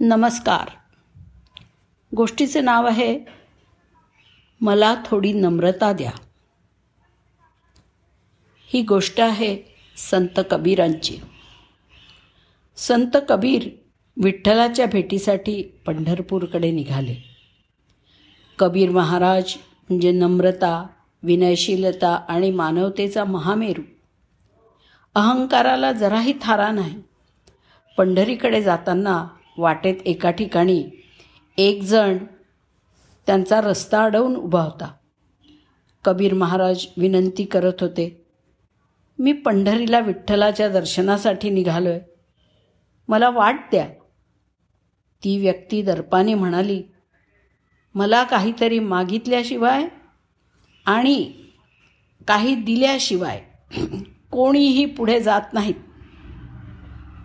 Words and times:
नमस्कार. 0.00 0.68
गोष्टीचे 2.16 2.60
नाव 2.60 2.86
आहे 2.86 3.20
मला 4.60 5.02
थोडी 5.06 5.32
नम्रता 5.32 5.92
द्या. 5.92 6.10
ही 8.66 8.82
गोष्ट 8.82 9.20
आहे 9.20 9.58
संत 9.96 10.40
कबीरांची. 10.50 11.18
संत 12.76 13.16
कबीर 13.28 13.68
विठ्ठलाच्या 14.16 14.86
भेटीसाठी 14.86 15.62
पंढरपूरकडे 15.62 16.70
निघाले. 16.70 17.36
कबीर 18.58 18.90
महाराज 18.90 19.54
म्हणजे 19.56 20.12
नम्रता 20.12 20.86
विनयशीलता 21.22 22.24
आणि 22.28 22.50
मानवतेचा 22.50 23.24
महामेरू. 23.24 23.82
अहंकाराला 25.14 25.92
जराही 25.92 26.32
थारा 26.42 26.70
नाही. 26.70 27.02
पंढरीकडे 27.96 28.62
जाताना 28.62 29.26
वाटेत 29.58 29.94
एका 30.04 30.30
ठिकाणी 30.30 30.84
एक 31.58 31.82
जण 31.82 32.18
त्यांचा 33.26 33.60
रस्ता 33.60 34.04
अडवून 34.04 34.36
उभा 34.36 34.60
होता. 34.60 34.92
कबीर 36.04 36.34
महाराज 36.34 36.86
विनंती 36.96 37.44
करत 37.44 37.80
होते 37.80 38.26
मी 39.18 39.32
पंढरीला 39.32 40.00
विठ्ठलाच्या 40.00 40.68
दर्शनासाठी 40.68 41.50
निघालो 41.50 41.88
आहे 41.88 42.00
मला 43.08 43.30
वाट 43.30 43.54
द्या. 43.70 43.88
ती 45.24 45.38
व्यक्ती 45.38 45.82
दर्पाने 45.82 46.34
म्हणाली 46.34 46.82
मला 47.94 48.24
काहीतरी 48.24 48.78
मागितल्याशिवाय 48.78 49.88
आणि 50.86 51.32
काही 52.28 52.54
दिल्याशिवाय 52.54 53.42
कोणीही 54.30 54.84
पुढे 54.86 55.20
जात 55.20 55.52
नाहीत. 55.52 55.74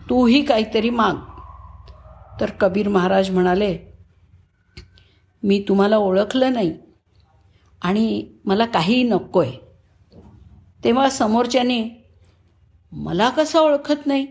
तूही 0.09 0.45
काहीतरी 0.45 0.89
माग. 0.89 1.16
तर 2.39 2.49
कबीर 2.59 2.88
महाराज 2.88 3.29
म्हणाले 3.29 3.77
मी 5.43 5.64
तुम्हाला 5.67 5.97
ओळखलं 5.97 6.53
नाही 6.53 6.73
आणि 7.81 8.25
मला 8.45 8.66
काहीही 8.66 9.03
नको 9.03 9.39
आहे 9.39 9.58
तेव्हा 10.83 11.09
समोरच्याने 11.09 11.81
मला 12.91 13.30
कसं 13.30 13.59
ओळखत 13.59 14.08
नाही? 14.08 14.25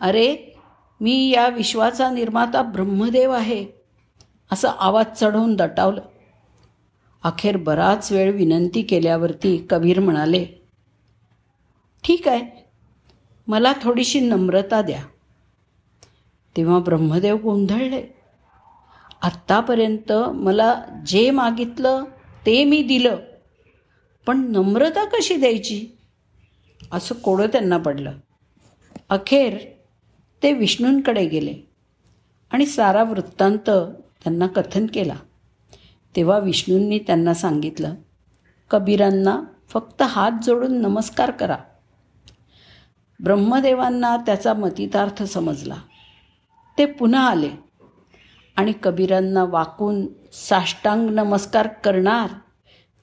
अरे 0.00 0.54
मी 1.00 1.28
या 1.30 1.48
विश्वाचा 1.48 2.10
निर्माता 2.10 2.62
ब्रह्मदेव 2.62 3.32
आहे 3.32 3.64
असं 4.52 4.68
आवाज 4.68 5.06
चढवून 5.16 5.54
दटावलं. 5.56 6.00
अखेर 7.22 7.56
बराच 7.56 8.10
वेळ 8.12 8.32
विनंती 8.32 8.82
केल्यावरती 8.82 9.56
कबीर 9.70 10.00
म्हणाले 10.00 10.44
ठीक 12.04 12.28
आहे 12.28 12.66
मला 13.46 13.72
थोडीशी 13.82 14.20
नम्रता 14.20 14.82
द्या. 14.82 15.02
तेव्हा 16.58 16.78
ब्रह्मदेव 16.78 17.36
गोंधळले. 17.36 18.14
आत्तापर्यंत 19.22 20.12
मला 20.12 20.82
जे 21.06 21.30
मागितलं 21.30 22.04
ते 22.46 22.64
मी 22.64 22.82
दिलं. 22.82 23.16
पण 24.26 24.52
नम्रता 24.52 25.04
कशी 25.04 25.36
द्यायची? 25.36 25.86
असं 26.92 27.14
कोडं 27.14 27.46
त्यांना 27.46 27.78
पडलं. 27.78 28.12
अखेर 29.08 29.58
ते 30.42 30.52
विष्णूंकडे 30.52 31.28
गेले 31.28 31.54
आणि 32.50 32.66
सारा 32.66 33.02
वृत्तांत 33.02 33.70
त्यांना 34.22 34.46
कथन 34.46 34.86
केला. 34.86 35.14
तेव्हा 36.16 36.38
विष्णूंनी 36.38 36.98
त्यांना 36.98 37.34
सांगितलं 37.34 37.94
कबीरांना 38.70 39.42
फक्त 39.68 40.02
हात 40.02 40.32
जोडून 40.42 40.80
नमस्कार 40.80 41.30
करा. 41.30 41.56
ब्रह्मदेवांना 43.24 44.16
त्याचा 44.16 44.52
मतितार्थ 44.54 45.22
समजला. 45.22 45.76
ते 46.78 46.86
पुन्हा 46.86 47.30
आले. 47.30 47.50
आणि 48.56 48.72
कबीरांना 48.82 49.44
वाकून 49.44 50.06
साष्टांग 50.32 51.10
नमस्कार 51.10 51.66
करणार 51.66 52.30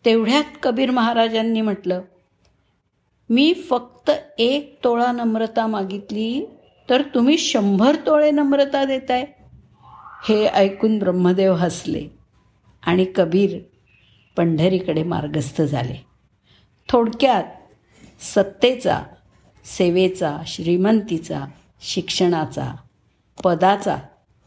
तेवढ्यात 0.06 0.44
कबीर 0.64 0.92
महाराजांनी 0.92 1.62
म्हटलं 1.62 2.02
मी 3.30 3.54
फक्त 3.54 4.12
एक 4.38 4.80
तोळा 4.84 5.12
नम्रता 5.12 5.68
मागितली 5.68 6.46
तर 6.90 7.02
तुम्ही 7.02 7.38
शंभर 7.38 7.96
तोळे 7.96 8.32
नम्रता 8.32 8.86
देताय. 8.86 9.26
हे 10.24 10.46
ऐकून 10.46 11.00
ब्रह्मदेव 11.00 11.54
हसले 11.54 12.08
आणि 12.86 13.06
कबीर 13.16 13.60
पंढरीकडे 14.38 15.04
मार्गस्थ 15.04 15.62
झाले. 15.62 16.06
थोडक्यात 16.90 17.44
सत्तेचा 18.24 19.02
सेवेचा 19.66 20.38
श्रीमंतीचा 20.48 21.42
शिक्षणाचा 21.82 22.76
पदाचा 23.44 23.98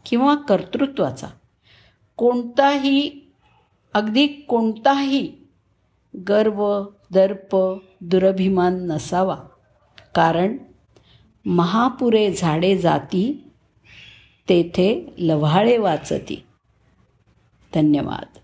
किंवा 0.05 0.35
कर्तृत्वाचा. 0.35 1.27
कोणताही 2.17 3.31
अगदी 3.93 4.27
कोणताही 4.27 5.35
गर्व 6.27 6.85
दर्प 7.11 7.57
दुरभिमान 8.01 8.87
नसावा. 8.87 9.37
कारण 10.15 10.57
महापुरे 11.45 12.33
झाडे 12.33 12.77
जाती 12.77 13.51
तेथे 14.49 15.13
लव्हाळे 15.17 15.77
वाचती. 15.77 16.45
धन्यवाद. 17.75 18.39